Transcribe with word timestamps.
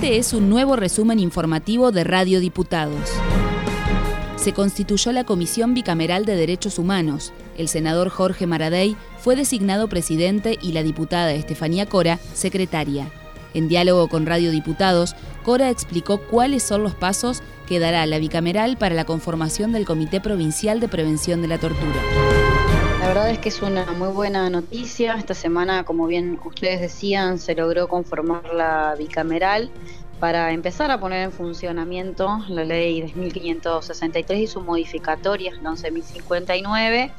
Este 0.00 0.16
es 0.16 0.32
un 0.32 0.48
nuevo 0.48 0.76
resumen 0.76 1.18
informativo 1.18 1.90
de 1.90 2.04
Radio 2.04 2.38
Diputados. 2.38 3.10
Se 4.36 4.52
constituyó 4.52 5.10
la 5.10 5.24
Comisión 5.24 5.74
Bicameral 5.74 6.24
de 6.24 6.36
Derechos 6.36 6.78
Humanos. 6.78 7.32
El 7.56 7.66
senador 7.66 8.08
Jorge 8.08 8.46
Maradei 8.46 8.96
fue 9.18 9.34
designado 9.34 9.88
presidente 9.88 10.56
y 10.62 10.70
la 10.70 10.84
diputada 10.84 11.32
Estefanía 11.32 11.86
Cora 11.86 12.20
secretaria. 12.32 13.10
En 13.54 13.66
diálogo 13.66 14.06
con 14.06 14.24
Radio 14.24 14.52
Diputados, 14.52 15.16
Cora 15.42 15.68
explicó 15.68 16.18
cuáles 16.18 16.62
son 16.62 16.84
los 16.84 16.94
pasos 16.94 17.42
que 17.66 17.80
dará 17.80 18.06
la 18.06 18.20
bicameral 18.20 18.78
para 18.78 18.94
la 18.94 19.04
conformación 19.04 19.72
del 19.72 19.84
Comité 19.84 20.20
Provincial 20.20 20.78
de 20.78 20.86
Prevención 20.86 21.42
de 21.42 21.48
la 21.48 21.58
Tortura. 21.58 22.57
Verdad 23.18 23.32
es 23.32 23.38
que 23.40 23.48
es 23.48 23.62
una 23.62 23.84
muy 23.94 24.10
buena 24.10 24.48
noticia. 24.48 25.14
Esta 25.14 25.34
semana, 25.34 25.82
como 25.82 26.06
bien 26.06 26.38
ustedes 26.44 26.80
decían, 26.80 27.40
se 27.40 27.56
logró 27.56 27.88
conformar 27.88 28.54
la 28.54 28.94
bicameral 28.96 29.72
para 30.20 30.52
empezar 30.52 30.92
a 30.92 31.00
poner 31.00 31.24
en 31.24 31.32
funcionamiento 31.32 32.38
la 32.48 32.62
ley 32.62 33.02
10.563 33.02 34.38
y 34.38 34.46
su 34.46 34.60
modificatoria, 34.60 35.52
la 35.60 35.70
11.059 35.70 37.10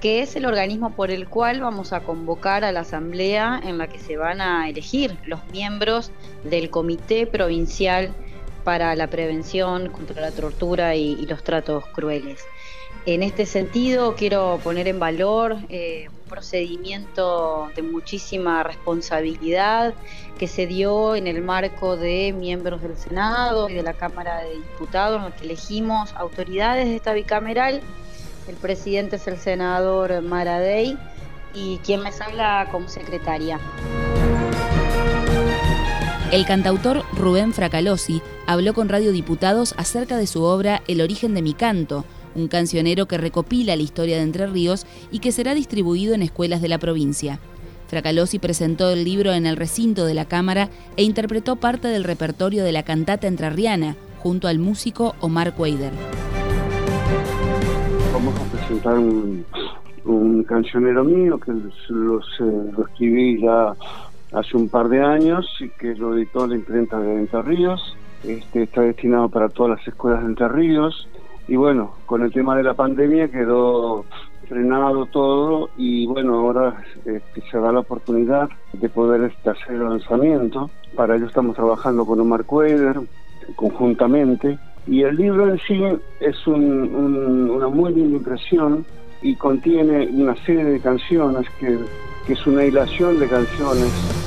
que 0.00 0.22
es 0.22 0.36
el 0.36 0.46
organismo 0.46 0.94
por 0.94 1.10
el 1.10 1.28
cual 1.28 1.60
vamos 1.60 1.92
a 1.92 2.04
convocar 2.04 2.64
a 2.64 2.70
la 2.70 2.80
asamblea 2.80 3.60
en 3.62 3.76
la 3.76 3.88
que 3.88 3.98
se 3.98 4.16
van 4.16 4.40
a 4.40 4.68
elegir 4.68 5.18
los 5.26 5.44
miembros 5.48 6.12
del 6.44 6.70
Comité 6.70 7.26
Provincial 7.26 8.14
para 8.60 8.94
la 8.96 9.08
Prevención 9.08 9.90
contra 9.90 10.20
la 10.20 10.30
Tortura 10.30 10.94
y, 10.94 11.26
los 11.26 11.42
Tratos 11.42 11.86
Crueles. 11.86 12.44
En 13.06 13.22
este 13.22 13.46
sentido, 13.46 14.14
quiero 14.14 14.60
poner 14.62 14.86
en 14.86 15.00
valor 15.00 15.56
eh, 15.68 16.08
un 16.08 16.28
procedimiento 16.28 17.70
de 17.74 17.82
muchísima 17.82 18.62
responsabilidad 18.62 19.94
que 20.38 20.46
se 20.46 20.66
dio 20.66 21.16
en 21.16 21.26
el 21.26 21.42
marco 21.42 21.96
de 21.96 22.34
miembros 22.36 22.82
del 22.82 22.96
Senado 22.96 23.68
y 23.68 23.74
de 23.74 23.82
la 23.82 23.94
Cámara 23.94 24.42
de 24.42 24.54
Diputados, 24.54 25.20
en 25.20 25.26
el 25.26 25.32
que 25.32 25.44
elegimos 25.44 26.12
autoridades 26.14 26.86
de 26.86 26.96
esta 26.96 27.14
bicameral 27.14 27.80
el 28.50 28.56
presidente 28.56 29.14
es 29.14 29.28
el 29.28 29.38
senador 29.38 30.22
Maradei 30.22 30.98
y 31.54 31.78
quien 31.78 32.02
me 32.02 32.10
habla 32.20 32.66
como 32.72 32.88
secretaria. 32.88 33.60
El 36.32 36.46
cantautor 36.46 37.02
Rubén 37.16 37.52
Fracalosi 37.52 38.22
habló 38.46 38.72
con 38.72 38.88
Radio 38.88 39.10
Diputados 39.10 39.74
acerca 39.76 40.16
de 40.16 40.26
su 40.26 40.42
obra 40.42 40.80
El 40.86 41.00
origen 41.00 41.34
de 41.34 41.42
mi 41.42 41.54
canto, 41.54 42.04
un 42.34 42.46
cancionero 42.46 43.06
que 43.06 43.18
recopila 43.18 43.74
la 43.74 43.82
historia 43.82 44.16
de 44.16 44.22
Entre 44.22 44.46
Ríos 44.46 44.86
y 45.10 45.18
que 45.18 45.32
será 45.32 45.54
distribuido 45.54 46.14
en 46.14 46.22
escuelas 46.22 46.62
de 46.62 46.68
la 46.68 46.78
provincia. 46.78 47.40
Fracalosi 47.88 48.38
presentó 48.38 48.90
el 48.90 49.04
libro 49.04 49.32
en 49.32 49.44
el 49.44 49.56
recinto 49.56 50.04
de 50.04 50.14
la 50.14 50.26
Cámara 50.26 50.70
e 50.96 51.02
interpretó 51.02 51.56
parte 51.56 51.88
del 51.88 52.04
repertorio 52.04 52.62
de 52.62 52.72
la 52.72 52.84
cantata 52.84 53.26
entrerriana 53.26 53.96
junto 54.20 54.46
al 54.46 54.60
músico 54.60 55.16
Omar 55.20 55.54
Cueider 55.54 55.92
vamos 58.20 58.38
a 58.38 58.44
presentar 58.52 58.98
un, 58.98 60.44
cancionero 60.44 61.04
mío 61.04 61.38
que 61.38 61.52
lo 61.88 62.20
escribí 62.20 63.40
ya 63.40 63.74
hace 64.32 64.56
un 64.56 64.68
par 64.68 64.88
de 64.88 65.02
años 65.02 65.46
y 65.60 65.68
que 65.70 65.94
lo 65.94 66.16
editó 66.16 66.46
la 66.46 66.54
imprenta 66.54 66.98
de 66.98 67.14
Entre 67.14 67.42
Ríos. 67.42 67.96
Este, 68.24 68.64
está 68.64 68.82
destinado 68.82 69.28
para 69.28 69.48
todas 69.48 69.78
las 69.78 69.88
escuelas 69.88 70.20
de 70.22 70.28
Entre 70.28 70.48
Ríos 70.48 71.08
y 71.48 71.56
bueno, 71.56 71.94
con 72.06 72.22
el 72.22 72.32
tema 72.32 72.56
de 72.56 72.62
la 72.62 72.74
pandemia 72.74 73.28
quedó 73.28 74.04
frenado 74.48 75.06
todo 75.06 75.70
y 75.76 76.06
bueno, 76.06 76.40
ahora 76.40 76.84
este, 77.04 77.42
se 77.50 77.58
da 77.58 77.72
la 77.72 77.80
oportunidad 77.80 78.48
de 78.72 78.88
poder 78.88 79.22
este, 79.22 79.50
hacer 79.50 79.76
el 79.76 79.84
lanzamiento. 79.84 80.70
Para 80.94 81.16
ello 81.16 81.26
estamos 81.26 81.56
trabajando 81.56 82.04
con 82.04 82.20
Omar 82.20 82.44
Cueder 82.44 83.00
conjuntamente 83.56 84.58
y 84.86 85.02
el 85.02 85.16
libro 85.16 85.48
en 85.48 85.58
sí 85.58 85.82
es 86.20 86.46
una 86.46 87.68
muy 87.68 87.94
linda 87.94 88.16
impresión 88.18 88.84
y 89.22 89.34
contiene 89.34 90.08
una 90.12 90.36
serie 90.44 90.64
de 90.64 90.80
canciones 90.80 91.46
que 91.58 91.78
es 92.32 92.46
una 92.46 92.64
hilación 92.64 93.18
de 93.18 93.28
canciones. 93.28 94.19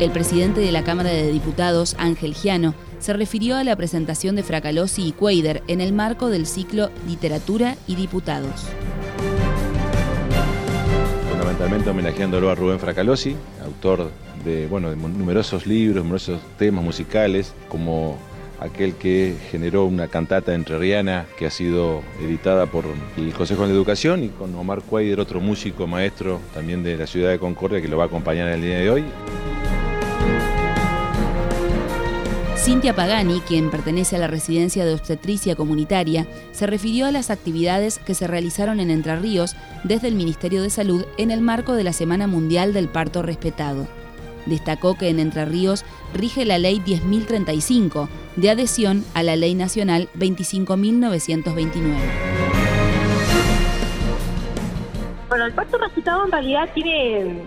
El 0.00 0.12
presidente 0.12 0.60
de 0.60 0.70
la 0.70 0.84
Cámara 0.84 1.10
de 1.10 1.32
Diputados, 1.32 1.96
Ángel 1.98 2.32
Giano, 2.32 2.72
se 3.00 3.12
refirió 3.14 3.56
a 3.56 3.64
la 3.64 3.74
presentación 3.74 4.36
de 4.36 4.44
Fracalosi 4.44 5.08
y 5.08 5.10
Cuader 5.10 5.64
en 5.66 5.80
el 5.80 5.92
marco 5.92 6.28
del 6.28 6.46
ciclo 6.46 6.90
Literatura 7.08 7.74
y 7.88 7.96
Diputados. 7.96 8.68
Fundamentalmente 11.30 11.90
homenajeándolo 11.90 12.48
a 12.48 12.54
Rubén 12.54 12.78
Fracalosi, 12.78 13.34
autor 13.64 14.12
de, 14.44 14.68
bueno, 14.68 14.94
numerosos 14.94 15.66
libros, 15.66 16.04
numerosos 16.04 16.38
temas 16.58 16.84
musicales, 16.84 17.52
como 17.68 18.18
aquel 18.60 18.94
que 18.94 19.34
generó 19.50 19.84
una 19.84 20.06
cantata 20.06 20.54
entrerriana 20.54 21.26
que 21.36 21.46
ha 21.46 21.50
sido 21.50 22.02
editada 22.22 22.66
por 22.66 22.84
el 23.16 23.32
Consejo 23.32 23.66
de 23.66 23.74
Educación 23.74 24.22
y 24.22 24.28
con 24.28 24.54
Omar 24.54 24.82
Cuader, 24.82 25.18
otro 25.18 25.40
músico 25.40 25.88
maestro 25.88 26.38
también 26.54 26.84
de 26.84 26.96
la 26.96 27.08
ciudad 27.08 27.30
de 27.30 27.40
Concordia 27.40 27.82
que 27.82 27.88
lo 27.88 27.96
va 27.96 28.04
a 28.04 28.06
acompañar 28.06 28.46
en 28.46 28.54
el 28.54 28.62
día 28.62 28.78
de 28.78 28.90
hoy. 28.90 29.04
Cintia 32.68 32.94
Pagani, 32.94 33.40
quien 33.40 33.70
pertenece 33.70 34.16
a 34.16 34.18
la 34.18 34.26
residencia 34.26 34.84
de 34.84 34.92
obstetricia 34.92 35.56
comunitaria, 35.56 36.26
se 36.52 36.66
refirió 36.66 37.06
a 37.06 37.10
las 37.10 37.30
actividades 37.30 37.98
que 37.98 38.12
se 38.12 38.26
realizaron 38.26 38.78
en 38.78 38.90
Entre 38.90 39.16
Ríos 39.16 39.56
desde 39.84 40.08
el 40.08 40.14
Ministerio 40.14 40.60
de 40.60 40.68
Salud 40.68 41.06
en 41.16 41.30
el 41.30 41.40
marco 41.40 41.72
de 41.72 41.82
la 41.82 41.94
Semana 41.94 42.26
Mundial 42.26 42.74
del 42.74 42.88
Parto 42.88 43.22
Respetado. 43.22 43.88
Destacó 44.44 44.98
que 44.98 45.08
en 45.08 45.18
Entre 45.18 45.46
Ríos 45.46 45.86
rige 46.12 46.44
la 46.44 46.58
Ley 46.58 46.82
10.035, 46.84 48.06
de 48.36 48.50
adhesión 48.50 49.02
a 49.14 49.22
la 49.22 49.34
Ley 49.36 49.54
Nacional 49.54 50.10
25.929. 50.18 51.94
Bueno, 55.30 55.46
el 55.46 55.54
pacto 55.54 55.78
respetado 55.78 56.26
en 56.26 56.32
realidad 56.32 56.68
tiene 56.74 57.44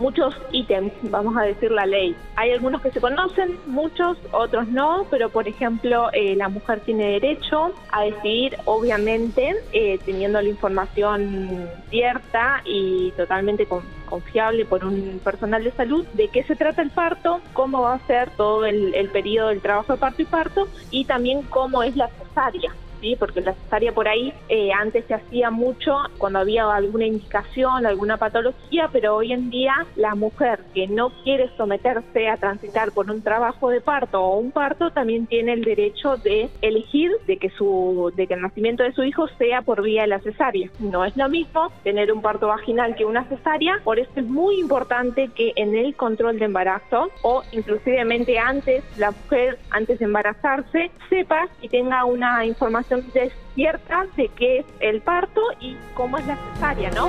muchos 0.00 0.34
ítems, 0.50 0.92
vamos 1.02 1.36
a 1.36 1.42
decir 1.42 1.70
la 1.70 1.86
ley. 1.86 2.16
Hay 2.36 2.50
algunos 2.52 2.82
que 2.82 2.90
se 2.90 3.00
conocen, 3.00 3.58
muchos, 3.66 4.16
otros 4.32 4.68
no, 4.68 5.06
pero 5.10 5.28
por 5.28 5.46
ejemplo 5.46 6.08
eh, 6.12 6.34
la 6.36 6.48
mujer 6.48 6.80
tiene 6.80 7.12
derecho 7.20 7.72
a 7.92 8.04
decidir, 8.04 8.56
obviamente, 8.64 9.54
eh, 9.72 9.98
teniendo 10.04 10.40
la 10.40 10.48
información 10.48 11.68
cierta 11.90 12.62
y 12.64 13.12
totalmente 13.12 13.66
confiable 14.06 14.64
por 14.64 14.84
un 14.84 15.20
personal 15.22 15.62
de 15.62 15.72
salud, 15.72 16.06
de 16.14 16.28
qué 16.28 16.42
se 16.42 16.56
trata 16.56 16.82
el 16.82 16.90
parto, 16.90 17.40
cómo 17.52 17.82
va 17.82 17.94
a 17.94 18.06
ser 18.06 18.30
todo 18.30 18.64
el, 18.64 18.94
el 18.94 19.08
periodo 19.10 19.48
del 19.48 19.60
trabajo 19.60 19.92
de 19.92 19.98
parto 19.98 20.22
y 20.22 20.24
parto 20.24 20.68
y 20.90 21.04
también 21.04 21.42
cómo 21.42 21.82
es 21.82 21.94
la 21.96 22.08
cesárea 22.08 22.72
porque 23.18 23.40
la 23.40 23.54
cesárea 23.54 23.92
por 23.92 24.08
ahí 24.08 24.32
eh, 24.48 24.70
antes 24.72 25.04
se 25.06 25.14
hacía 25.14 25.50
mucho 25.50 25.96
cuando 26.18 26.38
había 26.38 26.70
alguna 26.72 27.06
indicación, 27.06 27.86
alguna 27.86 28.16
patología, 28.16 28.88
pero 28.92 29.16
hoy 29.16 29.32
en 29.32 29.50
día 29.50 29.74
la 29.96 30.14
mujer 30.14 30.60
que 30.74 30.86
no 30.86 31.10
quiere 31.22 31.50
someterse 31.56 32.28
a 32.28 32.36
transitar 32.36 32.92
por 32.92 33.10
un 33.10 33.22
trabajo 33.22 33.70
de 33.70 33.80
parto 33.80 34.20
o 34.20 34.38
un 34.38 34.50
parto 34.50 34.90
también 34.90 35.26
tiene 35.26 35.54
el 35.54 35.64
derecho 35.64 36.16
de 36.16 36.50
elegir 36.60 37.12
de 37.26 37.36
que 37.36 37.50
su 37.50 38.12
de 38.14 38.26
que 38.26 38.34
el 38.34 38.42
nacimiento 38.42 38.82
de 38.82 38.92
su 38.92 39.02
hijo 39.02 39.26
sea 39.38 39.62
por 39.62 39.82
vía 39.82 40.02
de 40.02 40.08
la 40.08 40.20
cesárea. 40.20 40.70
No 40.78 41.04
es 41.04 41.16
lo 41.16 41.28
mismo 41.28 41.72
tener 41.82 42.12
un 42.12 42.22
parto 42.22 42.48
vaginal 42.48 42.94
que 42.94 43.04
una 43.04 43.24
cesárea, 43.24 43.80
por 43.84 43.98
eso 43.98 44.10
es 44.16 44.26
muy 44.26 44.60
importante 44.60 45.30
que 45.34 45.52
en 45.56 45.74
el 45.74 45.94
control 45.94 46.38
de 46.38 46.44
embarazo 46.46 47.10
o 47.22 47.42
inclusivemente 47.52 48.38
antes 48.38 48.84
la 48.96 49.10
mujer 49.10 49.58
antes 49.70 49.98
de 49.98 50.04
embarazarse 50.04 50.90
sepa 51.08 51.48
y 51.62 51.68
tenga 51.68 52.04
una 52.04 52.44
información 52.44 52.89
despierta 52.96 54.06
de 54.16 54.28
qué 54.36 54.58
es 54.58 54.66
el 54.80 55.00
parto 55.00 55.40
y 55.60 55.76
cómo 55.94 56.18
es 56.18 56.26
la 56.26 56.36
cesárea, 56.54 56.90
¿no? 56.90 57.08